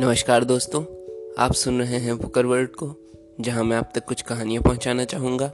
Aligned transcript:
नमस्कार 0.00 0.44
दोस्तों, 0.44 0.82
आप 1.38 1.52
सुन 1.52 1.78
रहे 1.78 1.98
हैं 1.98 2.18
बुकर 2.18 2.46
वर्ल्ड 2.46 2.70
को, 2.70 2.94
जहाँ 3.40 3.64
मैं 3.64 3.76
आप 3.76 3.92
तक 3.94 4.04
कुछ 4.04 4.22
कहानियाँ 4.22 4.62
पहुंचाना 4.62 5.04
चाहूँगा। 5.04 5.50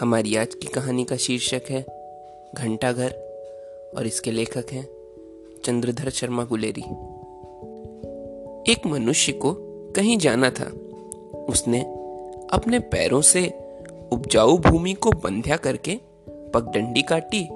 हमारी 0.00 0.36
आज 0.36 0.54
की 0.54 0.68
कहानी 0.68 1.04
का 1.04 1.16
शीर्षक 1.16 1.62
है 1.70 1.86
घंटा 2.54 2.92
घर 2.92 3.10
और 3.96 4.06
इसके 4.06 4.30
लेखक 4.30 4.66
हैं 4.72 4.88
चंद्रधर 5.64 6.10
शर्मा 6.10 6.44
गुलेरी। 6.44 6.80
एक 8.72 8.86
मनुष्य 8.86 9.32
को 9.32 9.52
कहीं 9.96 10.18
जाना 10.18 10.50
था। 10.50 10.70
उसने 11.48 11.80
अपने 12.52 12.78
पैरों 12.78 13.20
से 13.20 13.52
उपजाऊ 14.12 14.58
भूमि 14.58 14.94
को 14.94 15.10
बंध्या 15.10 15.56
करके 15.56 16.00
पगडंडी 16.28 17.02
काटी, 17.02 17.46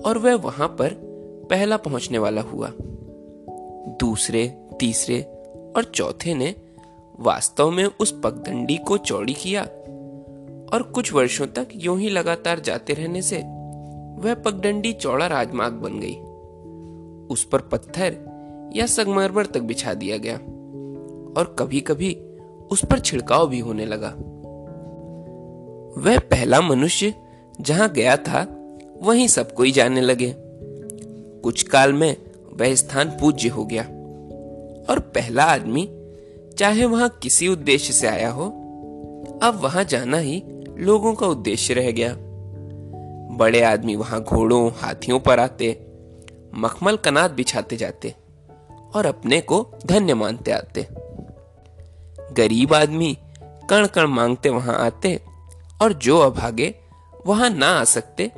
और 0.00 0.18
वह 0.18 0.34
वहाँ 0.34 0.68
पर 0.68 0.88
पहला 1.50 1.76
पहुँचने 1.76 2.18
वाला 2.18 2.40
हुआ। 2.40 2.72
दूसरे 4.00 4.63
तीसरे 4.84 5.22
और 5.76 5.84
चौथे 5.94 6.34
ने 6.34 6.54
वास्तव 7.20 7.70
में 7.70 7.84
उस 8.00 8.20
पगडंडी 8.24 8.76
को 8.76 8.98
चौड़ी 8.98 9.32
किया 9.32 9.62
और 10.72 10.82
कुछ 10.94 11.12
वर्षों 11.12 11.46
तक 11.46 11.68
यूँ 11.76 12.00
ही 12.00 12.08
लगातार 12.08 12.60
जाते 12.60 12.92
रहने 12.92 13.22
से 13.22 13.38
वह 14.18 14.34
पगडंडी 14.34 14.92
चौड़ा 14.92 15.26
राजमार्ग 15.26 15.74
बन 15.74 16.00
गई। 16.00 16.14
उस 17.34 17.44
पर 17.44 17.60
पत्थर 17.60 18.16
या 18.76 18.86
संगमरमर 18.86 19.46
तक 19.46 19.60
बिछा 19.60 19.94
दिया 19.94 20.16
गया 20.16 20.36
और 21.40 21.56
कभी 21.58 21.80
कभी 21.80 22.14
उस 22.70 22.84
पर 22.84 22.98
छिड़काव 22.98 23.48
भी 23.48 23.58
होने 23.58 23.86
लगा। 23.86 24.08
वह 26.00 26.18
पहला 26.18 26.60
मनुष्य 26.60 27.14
जहाँ 27.60 27.92
गया 27.92 28.16
था, 28.16 28.46
वहीं 29.02 29.28
सब 29.28 29.52
कोई 29.52 29.72
जाने 29.72 30.00
लगे। 30.00 30.34
कुछ 31.40 31.62
काल 31.62 31.92
में 31.92 32.16
वह 32.52 32.74
स्थान 32.74 33.08
पूज्य 33.08 33.48
हो 33.48 33.64
गया। 33.64 33.93
और 34.90 34.98
पहला 34.98 35.44
आदमी, 35.44 35.88
चाहे 36.58 36.84
वहाँ 36.84 37.08
किसी 37.22 37.48
उद्देश्य 37.48 37.92
से 37.92 38.06
आया 38.06 38.30
हो, 38.30 38.44
अब 39.42 39.60
वहाँ 39.62 39.84
जाना 39.84 40.16
ही 40.16 40.42
लोगों 40.78 41.14
का 41.14 41.26
उद्देश्य 41.26 41.74
रह 41.74 41.90
गया। 41.90 42.14
बड़े 43.36 43.62
आदमी 43.62 43.96
वहाँ 43.96 44.22
घोड़ों, 44.22 44.70
हाथियों 44.76 45.20
पर 45.20 45.40
आते, 45.40 45.86
मखमल 46.54 46.96
कनात 46.96 47.30
बिछाते 47.30 47.76
जाते 47.76 48.14
और 48.94 49.06
अपने 49.06 49.40
को 49.40 49.70
धन्य 49.86 50.14
मानते 50.14 50.50
आते। 50.50 50.86
गरीब 52.34 52.74
आदमी 52.74 53.16
कण 53.70 53.86
कण 53.86 54.06
मांगते 54.06 54.48
वहाँ 54.48 54.76
आते 54.76 55.20
और 55.82 55.92
जो 55.92 56.18
अभागे 56.18 56.74
वहाँ 57.26 57.50
ना 57.50 57.68
आ 57.68 57.84
सकते, 57.84 58.30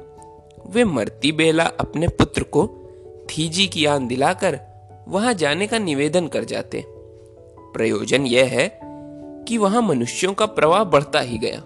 वे 0.66 0.84
मरती 0.84 1.32
बेला 1.32 1.64
अपने 1.64 2.08
पुत्र 2.08 2.42
को 2.42 2.66
थीजी 3.30 3.66
की 3.66 3.84
आन 3.86 4.06
दिलाकर 4.06 4.58
वहाँ 5.08 5.34
जाने 5.34 5.66
का 5.66 5.78
निवेदन 5.78 6.26
कर 6.28 6.44
जाते। 6.44 6.84
प्रयोजन 7.74 8.26
यह 8.26 8.46
है 8.46 8.68
कि 9.48 9.58
वहाँ 9.58 9.82
मनुष्यों 9.82 10.32
का 10.34 10.46
प्रवाह 10.46 10.84
बढ़ता 10.84 11.20
ही 11.20 11.38
गया। 11.38 11.58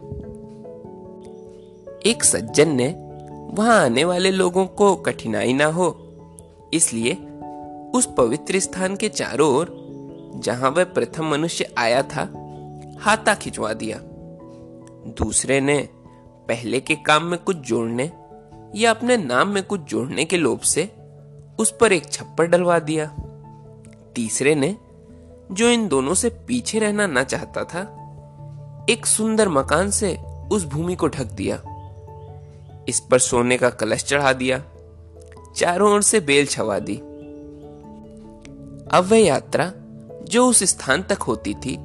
एक 2.10 2.24
सज्जन 2.24 2.68
ने 2.68 2.88
वहाँ 3.54 3.84
आने 3.84 4.04
वाले 4.04 4.30
लोगों 4.30 4.66
को 4.66 4.94
कठिनाई 4.96 5.52
ना 5.52 5.66
हो, 5.66 5.88
इसलिए 6.74 7.14
उस 7.94 8.08
पवित्र 8.18 8.58
स्थान 8.58 8.96
के 8.96 9.08
चारों 9.08 9.50
ओर, 9.56 9.72
जहाँ 10.36 10.70
वह 10.70 10.84
प्रथम 10.84 11.24
मनुष्य 11.24 11.74
आया 11.78 12.02
था, 12.02 12.22
हाथा 13.00 13.34
खिंचवा 13.34 13.72
दिया। 13.72 13.98
दूसरे 15.18 15.60
ने 15.60 15.88
पहले 16.48 16.80
के 16.80 16.94
काम 16.96 17.24
में 17.24 17.38
कुछ 17.38 17.56
जोड़ने 17.56 18.10
या 18.74 18.90
अपने 18.90 19.16
नाम 19.16 19.48
में 19.48 19.62
कुछ 19.62 19.80
जोड़ने 19.80 20.24
के 20.24 20.36
लोभ 20.36 20.60
से 20.60 20.88
उस 21.58 21.74
पर 21.80 21.92
एक 21.92 22.12
छप्पर 22.12 22.46
डलवा 22.46 22.78
दिया। 22.78 23.14
तीसरे 24.14 24.54
ने, 24.54 24.76
जो 25.52 25.68
इन 25.68 25.88
दोनों 25.88 26.14
से 26.14 26.28
पीछे 26.28 26.78
रहना 26.78 27.06
ना 27.06 27.22
चाहता 27.24 27.64
था, 27.64 27.96
एक 28.90 29.06
सुंदर 29.06 29.48
मकान 29.48 29.90
से 29.90 30.16
उस 30.52 30.64
भूमि 30.64 30.94
को 30.94 31.08
ढक 31.08 31.32
दिया। 31.32 31.62
इस 32.88 33.00
पर 33.00 33.18
सोने 33.18 33.58
का 33.58 33.70
कलश 33.70 34.04
चढ़ा 34.04 34.32
दिया, 34.32 34.64
चारों 35.56 35.92
ओर 35.92 36.02
से 36.02 36.20
बेल 36.20 36.46
छवा 36.46 36.78
दी। 36.78 36.96
अब 38.92 39.08
वह 39.10 39.18
यात्रा 39.18 39.72
जो 40.24 40.46
उस 40.46 40.62
स्थान 40.62 41.02
तक 41.02 41.22
होती 41.22 41.54
थी, 41.54 41.76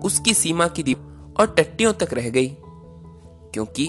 उसकी 0.00 0.34
सीमा 0.34 0.68
की 0.68 0.82
दीप 0.82 1.34
और 1.40 1.54
टट्टियों 1.58 1.92
तक 1.92 2.12
रह 2.12 2.30
गई, 2.30 2.56
क्योंकि 3.52 3.88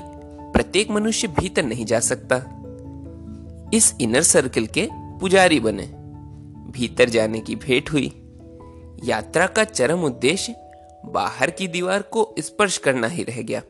प्रत्येक 0.54 0.92
मनुष्य 0.92 1.28
भीतर 1.28 1.64
नहीं 1.64 1.86
जा 1.86 2.00
सकता। 2.00 2.36
इस 3.74 3.96
इनर 4.02 4.22
सर्कल 4.22 4.66
के 4.66 4.90
पुजारी 4.94 5.60
बने। 5.60 6.01
भीतर 6.72 7.10
जाने 7.10 7.40
की 7.40 7.56
भेंट 7.56 7.92
हुई। 7.92 8.12
यात्रा 9.04 9.48
का 9.48 9.64
चरम 9.64 10.04
उद्देश्य 10.04 10.56
बाहर 11.06 11.52
की 11.52 11.68
दीवार 11.68 12.02
को 12.02 12.34
स्पर्श 12.40 12.78
करना 12.78 13.08
ही 13.08 13.24
रह 13.24 13.42
गया, 13.42 13.62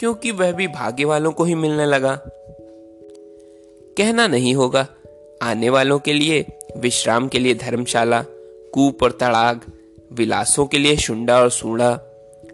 क्योंकि 0.00 0.30
वह 0.30 0.52
भी 0.52 0.66
भाग्य 0.68 1.04
वालों 1.04 1.32
को 1.32 1.44
ही 1.44 1.54
मिलने 1.54 1.86
लगा। 1.86 2.18
कहना 3.96 4.26
नहीं 4.26 4.54
होगा, 4.54 4.86
आने 5.42 5.70
वालों 5.70 5.98
के 5.98 6.12
लिए 6.12 6.44
विश्राम 6.76 7.28
के 7.28 7.38
लिए 7.38 7.54
धर्मशाला, 7.54 8.22
कूप 8.72 9.02
और 9.02 9.12
तड़ाग, 9.12 9.60
विलासों 10.12 10.66
के 10.66 10.78
लिए 10.78 10.96
शुंडा 10.96 11.40
और 11.40 11.50
सूढ़ा 11.50 11.98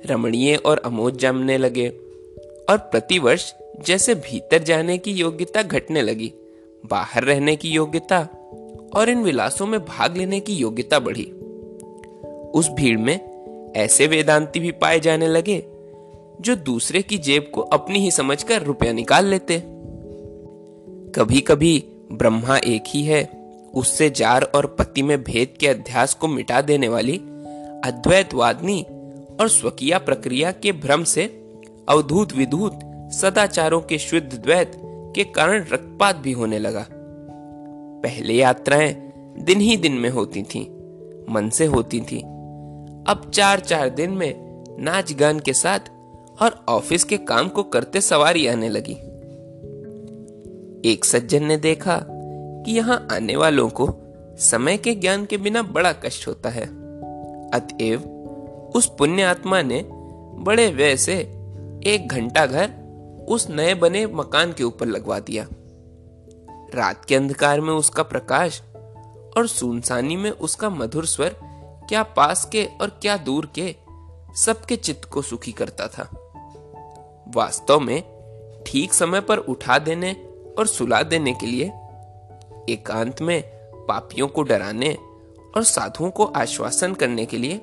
रमणीय 0.06 0.54
और 0.56 0.82
अमोद 0.84 1.16
जमने 1.16 1.58
लगे, 1.58 1.88
और 1.88 2.76
प्रतिवर्ष 2.78 3.52
जैसे 3.86 4.14
भीतर 4.14 4.62
जाने 4.62 4.98
की 4.98 5.12
योग्यता 5.12 5.62
घटने 5.62 6.02
लगी, 6.02 6.32
बाहर 6.84 7.24
रहने 7.24 7.56
की 7.56 7.70
योग्यता 7.70 8.26
और 8.96 9.08
इन 9.08 9.22
विलासों 9.22 9.66
में 9.66 9.80
भाग 9.80 10.16
लेने 10.16 10.40
की 10.40 10.54
योग्यता 10.54 10.98
बढ़ी। 10.98 11.24
उस 12.54 12.68
भीड़ 12.70 12.98
में 12.98 13.72
ऐसे 13.76 14.06
वेदांती 14.06 14.60
भी 14.60 14.70
पाए 14.70 15.00
जाने 15.00 15.26
लगे, 15.26 15.64
जो 16.40 16.56
दूसरे 16.56 17.02
की 17.02 17.18
जेब 17.18 17.50
को 17.54 17.60
अपनी 17.60 17.98
ही 17.98 18.10
समझकर 18.10 18.62
रुपया 18.62 18.92
निकाल 18.92 19.26
लेते। 19.26 19.62
कभी 21.14 21.40
कभी 21.40 21.84
ब्रह्मा 22.12 22.56
एक 22.56 22.84
ही 22.86 23.02
है, 23.02 23.42
उससे 23.74 24.10
जार 24.10 24.42
और 24.42 24.66
पति 24.66 25.02
में 25.02 25.24
भेद 25.24 25.54
के 25.60 25.66
अध्यास 25.66 26.14
को 26.14 26.28
मिटा 26.28 26.60
देने 26.60 26.88
वाली 26.88 27.16
अद्वैतवादनी 27.84 28.82
और 29.40 29.48
स्वकीय 29.48 29.98
प्रक्रिया 29.98 30.52
के 30.52 30.72
भ्रम 30.72 31.04
से 31.04 31.24
अवधूत 31.88 32.32
विधूत 32.32 32.80
सदाचारों 33.12 33.80
के 33.80 33.98
शुद्ध 33.98 34.32
द्वैत 34.34 34.72
के 35.14 35.24
कारण 35.24 35.64
रक्तपात 35.72 36.16
भी 36.16 36.32
होने 36.32 36.58
लगा। 36.58 36.86
पहले 38.02 38.34
यात्राएँ 38.34 39.12
दिन 39.38 39.60
ही 39.60 39.76
दिन 39.76 39.92
में 39.92 40.10
होती 40.10 40.42
थीं, 40.42 40.66
मन 41.34 41.50
से 41.50 41.66
होती 41.66 42.00
थी। 42.00 42.18
अब 43.06 43.30
चार 43.34 43.60
चार 43.60 43.88
दिन 43.88 44.10
में 44.10 44.64
नाच 44.78 45.12
गान 45.12 45.40
के 45.40 45.52
साथ 45.52 45.78
और 46.42 46.64
ऑफ़िस 46.68 47.04
के 47.04 47.16
काम 47.16 47.48
को 47.48 47.62
करते 47.62 48.00
सवारी 48.00 48.46
आने 48.46 48.68
लगी। 48.68 48.92
एक 50.90 51.04
सज्जन 51.04 51.44
ने 51.44 51.56
देखा 51.56 52.06
कि 52.64 52.72
यहाँ 52.72 53.08
आने 53.12 53.36
वालों 53.36 53.68
को 53.68 53.88
समय 54.38 54.76
के 54.76 54.94
ज्ञान 54.94 55.24
के 55.24 55.36
बिना 55.36 55.62
बड़ा 55.62 55.92
कष्ट 55.92 56.28
होता 56.28 56.48
है। 56.48 56.66
अतएव 57.50 58.00
उस 58.76 58.86
पुण्य 58.98 59.22
आत्मा 59.22 59.62
ने 59.62 59.84
बड़े 60.34 60.70
व्यय 60.70 60.96
से 60.96 61.16
एक 61.86 62.08
घंटा 62.10 62.46
घर 62.46 62.70
उस 63.28 63.50
नए 63.50 63.74
बने 63.74 64.06
मकान 64.06 64.52
के 64.52 64.64
ऊपर 64.64 64.86
लगवा 64.86 65.18
दिया। 65.18 65.46
रात 66.74 67.04
के 67.04 67.14
अंधकार 67.14 67.60
में 67.60 67.72
उसका 67.74 68.02
प्रकाश 68.02 68.62
और 69.36 69.46
सुनसानी 69.46 70.16
में 70.16 70.30
उसका 70.30 70.70
मधुर 70.70 71.06
स्वर 71.06 71.36
क्या 71.88 72.02
पास 72.02 72.44
के 72.44 72.68
और 72.80 72.88
क्या 72.88 73.16
दूर 73.16 73.52
के 73.54 73.76
सबके 74.36 74.76
चित्त 74.76 75.04
को 75.04 75.22
सुखी 75.22 75.52
करता 75.52 75.88
था। 75.88 76.10
वास्तव 77.34 77.80
में 77.80 78.02
ठीक 78.66 78.94
समय 78.94 79.20
पर 79.20 79.38
उठा 79.38 79.78
देने 79.78 80.12
और 80.58 80.66
सुला 80.66 81.02
देने 81.02 81.34
के 81.34 81.46
लिए 81.46 81.64
एकांत 82.68 83.22
में 83.22 83.42
पापियों 83.88 84.28
को 84.28 84.42
डराने 84.42 84.98
और 85.56 85.62
साधुओं 85.62 86.10
को 86.10 86.24
आश्वासन 86.24 86.94
करने 86.94 87.26
के 87.26 87.36
लिए 87.36 87.54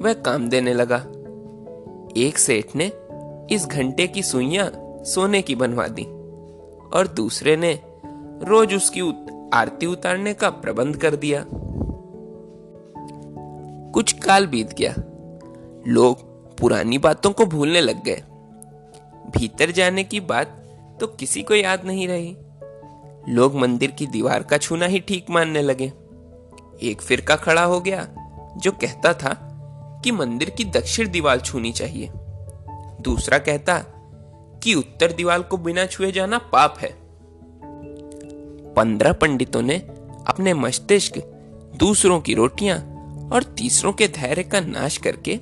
वह 0.00 0.12
काम 0.12 0.48
देने 0.48 0.74
लगा। 0.74 0.96
एक 2.16 2.38
सेठ 2.38 2.64
ने 2.76 2.92
इस 3.54 3.66
घंटे 3.66 4.06
की 4.06 4.22
सुइयाँ 4.22 4.70
सोने 5.04 5.42
की 5.42 5.54
बनवा 5.54 5.88
दी 5.88 6.04
और 6.98 7.08
दूसरे 7.16 7.56
ने 7.56 7.80
रोज 8.42 8.74
उसकी 8.74 9.00
आरती 9.52 9.86
उतारने 9.86 10.34
का 10.34 10.50
प्रबंध 10.50 10.96
कर 10.96 11.16
दिया। 11.16 11.44
कुछ 13.92 14.12
काल 14.12 14.46
बीत 14.46 14.72
गया। 14.72 14.94
लोग 15.86 16.22
पुरानी 16.58 16.98
बातों 16.98 17.30
को 17.30 17.46
भूलने 17.46 17.80
लग 17.80 18.04
गए। 18.04 18.22
भीतर 19.30 19.70
जाने 19.70 20.04
की 20.04 20.20
बात 20.20 20.46
तो 21.00 21.06
किसी 21.06 21.42
को 21.42 21.54
याद 21.54 21.84
नहीं 21.84 22.08
रही। 22.08 22.36
लोग 23.34 23.54
मंदिर 23.54 23.90
की 23.90 24.06
दीवार 24.06 24.42
का 24.42 24.58
छूना 24.58 24.86
ही 24.86 25.00
ठीक 25.00 25.26
मानने 25.30 25.62
लगे। 25.62 25.92
एक 26.82 27.02
फिरका 27.02 27.36
खड़ा 27.36 27.64
हो 27.64 27.80
गया, 27.80 28.08
जो 28.56 28.72
कहता 28.72 29.12
था 29.12 29.34
कि 30.04 30.10
मंदिर 30.10 30.50
की 30.50 30.64
दक्षिण 30.64 31.10
दीवार 31.10 31.40
छूनी 31.40 31.72
चाहिए। 31.72 32.10
दूसरा 33.00 33.38
कहता 33.38 33.78
कि 34.62 34.74
उत्तर 34.74 35.12
दीवार 35.12 35.42
को 35.42 35.56
बिना 35.56 35.86
छुए 35.86 36.12
जाना 36.12 36.38
पाप 36.38 36.74
है। 36.78 37.07
पंद्रह 38.78 39.12
पंडितों 39.12 39.62
ने 39.62 39.76
अपने 40.26 40.54
मस्तिष्क, 40.54 41.18
दूसरों 41.76 42.20
की 42.20 42.34
रोटियाँ 42.34 42.76
और 43.32 43.42
तीसरों 43.42 43.92
के 43.92 44.08
धैर्य 44.08 44.42
का 44.42 44.60
नाश 44.60 44.96
करके 44.96 45.38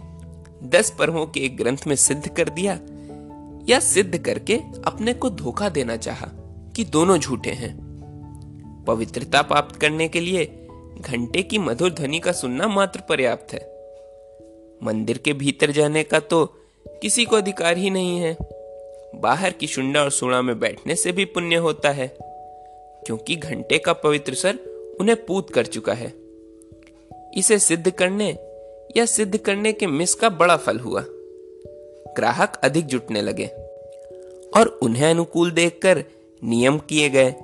दस 0.63 0.95
पर्वों 0.99 1.27
के 1.27 1.41
एक 1.41 1.57
ग्रंथ 1.57 1.77
में 1.87 1.97
सिद्ध 1.97 2.29
कर 2.29 2.49
दिया, 2.49 2.79
या 3.69 3.81
सिद्ध 3.81 4.19
करके 4.19 4.55
अपने 4.87 5.15
को 5.15 5.31
धोखा 5.31 5.69
देना 5.69 5.97
चाहा 5.97 6.27
कि 6.77 6.85
दोनों 6.85 7.19
झूठे 7.19 7.51
हैं। 7.51 7.75
पवित्रता 8.87 9.43
प्राप्त 9.43 9.77
करने 9.77 10.09
के 10.09 10.21
लिए 10.21 10.69
घंटे 11.01 11.43
की 11.43 11.59
मधुर 11.59 11.91
ध्वनि 11.91 12.19
का 12.19 12.33
सुनना 12.33 12.69
मात्र 12.69 13.01
पर्याप्त 13.01 13.53
है। 13.53 13.61
मंदिर 14.83 15.19
के 15.19 15.33
भीतर 15.33 15.71
जाने 15.71 16.03
का 16.03 16.21
तो 16.21 16.45
किसी 17.03 17.25
को 17.25 17.37
अधिकार 17.37 17.77
ही 17.77 17.91
नहीं 17.91 18.19
है। 18.19 18.37
बाहर 19.15 19.51
की 19.51 19.67
शुंडा 19.67 20.01
और 20.01 20.11
सुणा 20.11 20.43
में 20.43 20.59
बैठने 20.59 20.95
से 20.95 21.13
भी 21.13 21.25
पुण्य 21.25 21.57
होता 21.57 21.91
है। 21.91 22.26
क्योंकि 23.07 23.37
घंटे 23.37 23.79
का 23.79 23.93
पवित्र 23.93 24.35
सर 24.35 24.59
उन्हें 25.01 25.25
पूत 25.25 25.51
कर 25.51 25.67
चुका 25.67 25.93
है। 25.93 26.13
इसे 27.37 27.59
सिद्ध 27.59 27.91
करने 27.91 28.29
या 28.97 29.05
सिद्ध 29.07 29.37
करने 29.37 29.73
के 29.73 29.87
मिस 29.87 30.15
का 30.15 30.29
बड़ा 30.29 30.57
फल 30.57 30.79
हुआ। 30.79 31.05
ग्राहक 32.17 32.61
अधिक 32.65 32.87
जुटने 32.87 33.23
लगे 33.23 33.47
और 34.57 34.79
उन्हें 34.83 35.11
अनुकूल 35.11 35.51
देखकर 35.51 36.05
नियम 36.43 36.79
किए 36.79 37.09
गए 37.09 37.35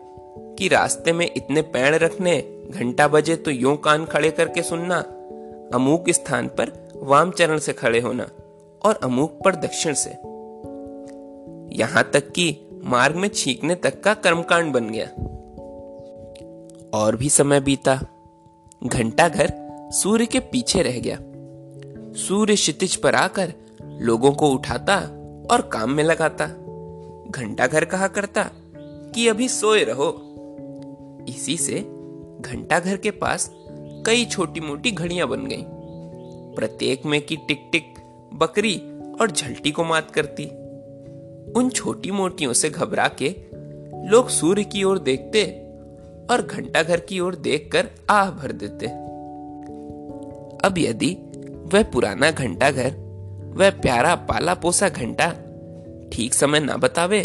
कि 0.59 0.69
रास्ते 0.69 1.13
में 1.13 1.31
इतने 1.37 1.63
पैड़ 1.63 1.95
रखने, 1.95 2.41
घंटा 2.71 3.09
बजे 3.09 3.37
तो 3.37 3.51
यूँ 3.51 3.77
कान 3.77 4.05
खड़े 4.05 4.31
करके 4.31 4.63
सुनना, 4.63 4.99
अमूक 5.75 6.11
स्थान 6.11 6.49
पर 6.49 6.73
वाम 6.97 7.31
चरण 7.31 7.59
से 7.59 7.73
खड़े 7.73 8.01
होना 8.01 8.29
और 8.83 9.01
अमूक 9.03 9.39
पर 9.45 9.55
दक्षिण 9.55 9.95
से। 9.95 10.11
यहाँ 11.79 12.11
तक 12.13 12.31
कि 12.31 12.57
मार्ग 12.85 13.17
में 13.17 13.29
छींकने 13.29 13.75
तक 13.75 14.01
का 14.01 14.15
कर्मकांड 14.15 14.73
बन 14.73 14.91
गया। 14.91 15.09
और 16.95 17.17
भी 17.17 17.29
समय 17.29 17.61
बीता। 17.61 18.01
घंटा 18.87 19.29
घर 19.29 19.53
सूर्य 19.93 20.27
के 20.27 20.41
पीछे 20.41 20.83
रह 20.83 20.99
गया। 20.99 21.19
सूर्य 22.17 22.55
क्षितिज 22.55 22.97
पर 22.97 23.15
आकर 23.15 23.53
लोगों 23.83 24.33
को 24.33 24.51
उठाता 24.51 24.97
और 25.51 25.71
काम 25.73 25.91
में 25.91 26.05
लगाता। 26.05 26.47
घंटा 27.31 27.67
घर 27.67 27.85
कहा 27.85 28.09
करता 28.09 28.51
कि 29.15 29.29
अभी 29.29 29.49
सोए 29.49 29.85
रहो। 29.85 30.29
इसी 31.29 31.57
से 31.57 31.79
घंटा 32.41 32.81
घर 32.81 32.97
के 32.97 33.11
पास 33.11 33.51
कई 34.07 34.25
छोटी 34.25 34.61
मोटी 34.61 34.91
घड़ियाँ 34.91 35.29
बन 35.29 35.47
गईं। 35.47 35.65
प्रत्येक 36.55 37.07
में 37.07 37.27
की 37.27 37.37
टिक 37.37 37.69
टिक 37.73 37.95
बकरी 38.35 38.77
और 39.21 39.31
झलटी 39.31 39.71
को 39.71 39.85
मात 39.85 40.11
करती। 40.11 40.45
उन 41.53 41.71
छोटी 41.75 42.11
मोटियों 42.11 42.53
से 42.53 42.71
घबरा 42.71 43.11
के 43.23 43.37
लोग 44.09 44.29
सूर्य 44.29 44.65
की 44.65 44.85
ओर 44.85 44.99
देखते 44.99 45.62
और 46.31 46.43
घंटा 46.43 46.83
घर 46.83 47.01
की 47.01 47.21
ओर 47.21 47.35
देखकर 47.35 47.89
आह 48.11 48.31
भर 48.31 48.53
देते। 48.53 48.87
अब 50.67 50.75
यदि 50.79 51.17
वह 51.75 51.83
पुराना 51.83 52.31
घंटा 52.31 52.71
घर 52.71 52.95
वह 53.57 53.71
प्यारा 53.71 54.15
पाला 54.15 54.55
पोसा 54.55 54.89
घंटा 54.89 55.31
ठीक 56.13 56.35
समय 56.35 56.61
ना 56.61 56.77
बतावे 56.77 57.23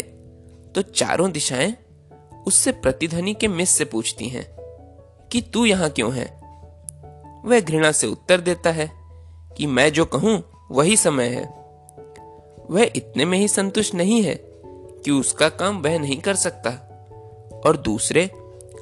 तो 0.74 0.82
चारों 0.82 1.30
दिशाएँ 1.32 1.74
उससे 2.46 2.72
प्रतिध्वनि 2.72 3.34
के 3.34 3.48
मिस 3.48 3.70
से 3.70 3.84
पूछती 3.84 4.28
हैं 4.28 4.46
कि 5.32 5.40
तू 5.40 5.64
यहाँ 5.64 5.90
क्यों 5.90 6.14
है? 6.14 6.26
वह 7.44 7.60
घृणा 7.60 7.92
से 7.92 8.06
उत्तर 8.06 8.40
देता 8.40 8.70
है 8.70 8.90
कि 9.56 9.66
मैं 9.66 9.92
जो 9.92 10.04
कहूँ 10.04 10.42
वही 10.70 10.96
समय 10.96 11.24
है। 11.24 11.44
वह 12.70 12.90
इतने 12.96 13.24
में 13.24 13.38
ही 13.38 13.48
संतुष्ट 13.48 13.94
नहीं 13.94 14.22
है 14.22 14.34
कि 15.04 15.10
उसका 15.10 15.48
काम 15.48 15.82
वह 15.82 15.98
नहीं 15.98 16.16
कर 16.16 16.34
सकता। 16.34 16.70
और 17.66 17.76
दूसरे 17.76 18.30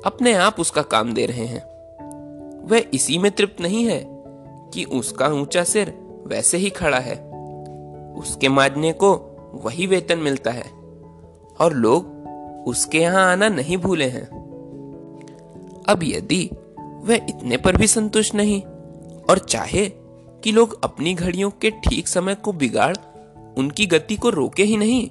अपने 0.07 0.33
आप 0.35 0.61
उसका 0.61 0.83
काम 0.83 1.13
दे 1.15 1.27
रहे 1.27 1.47
हैं। 1.47 1.63
वह 2.67 2.85
इसी 2.95 3.19
में 3.19 3.31
तृप्त 3.31 3.61
नहीं 3.61 3.85
है 3.85 4.01
कि 4.75 4.85
उसका 4.85 5.27
ऊँचा 5.29 5.65
सिर 5.65 5.93
वैसे 6.27 6.59
ही 6.59 6.71
खड़ा 6.71 6.99
है। 6.99 7.15
उसके 8.15 8.49
माजने 8.49 8.93
को 8.93 9.15
वही 9.65 9.87
वेतन 9.87 10.19
मिलता 10.19 10.51
है 10.51 10.65
और 11.61 11.73
लोग 11.73 12.15
उसके 12.69 12.99
यहाँ 12.99 13.33
आना 13.33 13.49
नहीं 13.49 13.77
भूले 13.77 14.09
हैं। 14.09 14.27
अब 15.89 16.01
यदि 16.03 16.51
वह 16.79 17.15
इतने 17.15 17.57
पर 17.57 17.77
भी 17.77 17.87
संतुष्ट 17.87 18.35
नहीं 18.35 18.63
और 19.31 19.39
चाहे 19.39 19.89
कि 20.45 20.53
लोग 20.53 20.85
अपनी 20.85 21.15
घड़ियों 21.15 21.51
के 21.51 21.71
ठीक 21.71 22.09
समय 22.09 22.35
को 22.35 22.53
बिगाड़ 22.53 22.97
उनकी 23.59 23.87
गति 23.87 24.17
को 24.17 24.31
रोके 24.31 24.63
ही 24.63 24.77
नहीं, 24.77 25.09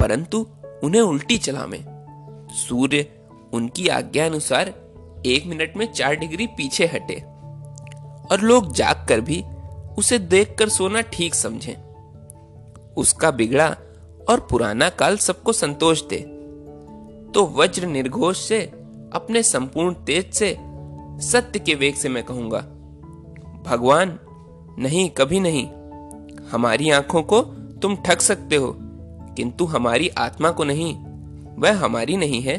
परंतु 0.00 0.46
उन्हें 0.84 1.02
उल्टी 1.02 1.38
चला 1.38 1.66
में 1.66 1.84
सूर्य 2.50 3.06
उनकी 3.56 3.88
आज्ञा 3.88 4.26
अनुसार 4.26 4.68
एक 5.26 5.46
मिनट 5.46 5.76
में 5.76 5.92
चार 5.92 6.14
डिग्री 6.14 6.46
पीछे 6.46 6.86
हटे 6.86 7.20
और 8.30 8.40
लोग 8.40 8.72
जाग 8.74 9.06
कर 9.08 9.20
भी 9.20 9.42
उसे 9.98 10.18
देखकर 10.18 10.68
सोना 10.68 11.00
ठीक 11.00 11.34
समझे। 11.34 11.76
उसका 12.96 13.30
बिगड़ा 13.30 13.68
और 14.28 14.46
पुराना 14.50 14.88
काल 14.88 15.16
सबको 15.16 15.52
संतोष 15.52 16.02
दे। 16.02 16.18
तो 17.34 17.46
वज्र 17.46 17.86
निर्घोष 17.86 18.38
से, 18.38 18.60
अपने 19.12 19.42
संपूर्ण 19.42 19.94
तेज 19.94 20.32
से, 20.32 20.56
सत्य 21.22 21.58
के 21.58 21.74
वेग 21.74 21.94
से 21.94 22.08
मैं 22.08 22.22
कहूँगा, 22.24 22.60
भगवान, 23.66 24.18
नहीं, 24.78 25.08
कभी 25.10 25.40
नहीं, 25.40 25.66
हमारी 26.50 26.90
आँखों 26.90 27.22
को 27.22 27.40
तुम 27.82 27.96
ठग 27.96 28.18
सकते 28.18 28.56
हो, 28.56 28.76
किंतु 29.36 29.64
हमारी 29.64 30.08
आत्मा 30.08 30.50
को 30.50 30.64
नहीं, 30.64 30.94
वह 31.56 31.84
हमारी 31.84 32.16
नहीं 32.16 32.42
है। 32.42 32.58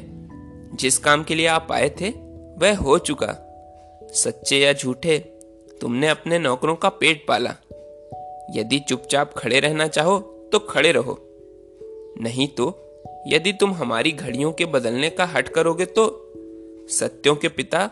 जिस 0.75 0.98
काम 0.98 1.24
के 1.24 1.36
लिए 1.36 1.48
आप 1.48 1.68
आए 1.72 1.90
थे, 1.90 2.10
वह 2.58 2.78
हो 2.78 2.98
चुका। 2.98 3.44
सच्चे 4.14 4.58
या 4.58 4.74
झूठे, 4.74 5.19
तुमने 5.81 6.08
अपने 6.08 6.40
नौकरों 6.40 6.75
का 6.75 6.90
पेट 6.90 7.25
पाला। 7.28 7.56
यदि 8.52 8.80
चुपचाप 8.80 9.34
खड़े 9.38 9.60
रहना 9.60 9.88
चाहो 9.88 10.19
तो 10.52 10.60
खड़े 10.60 10.92
रहो। 10.92 11.19
नहीं 12.22 12.48
तो 12.48 12.80
यदि 13.28 13.54
तुम 13.54 13.74
हमारी 13.74 14.12
घड़ियों 14.12 14.52
के 14.52 14.66
बदलने 14.66 15.10
का 15.10 15.25
हट 15.25 15.48
करोगे 15.48 15.86
तो 15.86 16.34
सत्यों 16.90 17.36
के 17.36 17.48
पिता 17.48 17.90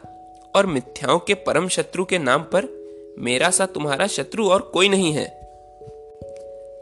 और 0.55 0.65
मिथ्याओं 0.65 1.19
के 1.19 1.33
परम 1.33 1.67
शत्रु 1.67 2.05
के 2.05 2.17
नाम 2.17 2.41
पर 2.41 2.65
मेरा 3.19 3.49
सा 3.49 3.65
तुम्हारा 3.65 4.07
शत्रु 4.07 4.49
और 4.49 4.61
कोई 4.61 4.89
नहीं 4.89 5.13
है। 5.13 5.25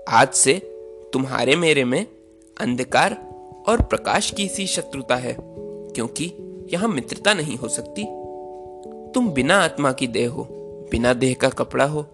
आज 0.10 0.34
से 0.34 0.54
तुम्हारे 1.14 1.56
मेरे 1.56 1.84
में 1.84 2.08
अंधकार 2.62 3.14
और 3.70 3.82
प्रकाश 3.82 4.32
की 4.32 4.48
सी 4.48 4.68
शत्रुता 4.68 5.16
है। 5.16 5.53
क्योंकि 5.96 6.34
यहाँ 6.74 6.90
मित्रता 6.90 7.34
नहीं 7.34 7.58
हो 7.58 7.68
सकती। 7.68 8.04
तुम 9.12 9.30
बिना 9.30 9.56
आत्मा 9.56 9.92
की 9.92 10.08
देह 10.08 10.30
हो, 10.30 10.48
बिना 10.92 11.14
देह 11.14 11.36
का 11.42 11.50
कपड़ा 11.50 11.86
हो, 11.86 12.06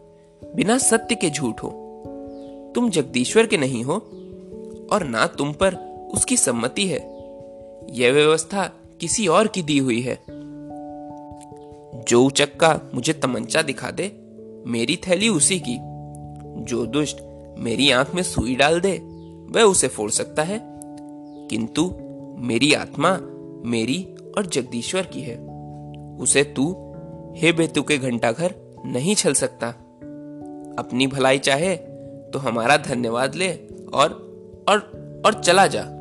बिना 0.55 0.77
सत्य 0.77 1.15
के 1.15 1.29
झूठ 1.29 1.63
हो। 1.63 1.85
तुम 2.75 2.89
जगदीश्वर 2.89 3.45
के 3.45 3.57
नहीं 3.57 3.83
हो, 3.83 3.93
और 4.91 5.03
ना 5.03 5.27
तुम 5.27 5.53
पर 5.53 5.75
उसकी 6.13 6.37
सम्मति 6.37 6.87
है। 6.87 6.99
यह 7.89 8.11
व्यवस्था 8.13 8.71
किसी 9.01 9.27
और 9.27 9.47
की 9.47 9.61
दी 9.61 9.77
हुई 9.77 10.01
है। 10.01 10.19
जो 12.03 12.23
उचक्का 12.23 12.81
मुझे 12.95 13.13
तमंचा 13.13 13.61
दिखा 13.61 13.91
दे, 13.91 14.11
मेरी 14.65 14.95
थैली 14.95 15.29
उसी 15.29 15.59
की। 15.59 15.77
जो 16.63 16.85
दुष्ट 16.85 17.17
मेरी 17.57 17.91
आँख 17.91 18.15
में 18.15 18.23
सुई 18.23 18.55
डाल 18.55 18.79
दे, 18.79 18.97
वह 19.51 19.63
उसे 19.63 19.87
फोड़ 19.87 20.11
सकता 20.11 20.43
है। 20.43 20.61
किंतु 21.47 21.93
मेरी 22.37 22.73
आत्मा 22.73 23.19
मेरी 23.65 24.15
और 24.37 24.45
जगदीश्वर 24.45 25.01
की 25.01 25.21
है। 25.21 25.37
उसे 26.17 26.43
तू, 26.43 26.93
हे 27.35 27.51
बेतु 27.51 27.83
के 27.83 27.97
घंटा 27.97 28.31
घर 28.31 28.55
नहीं 28.85 29.15
छल 29.15 29.33
सकता। 29.33 29.67
अपनी 30.79 31.07
भलाई 31.07 31.39
चाहे 31.39 31.75
तो 32.33 32.39
हमारा 32.39 32.77
धन्यवाद 32.77 33.35
ले 33.35 33.53
और 33.93 34.29
और 34.69 34.79
और 35.25 35.33
चला 35.33 35.67
जा। 35.67 35.98